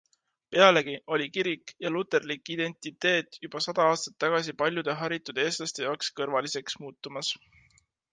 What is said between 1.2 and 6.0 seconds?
kirik ja luterlik identiteet juba sada aastat tagasi paljude haritud eestlaste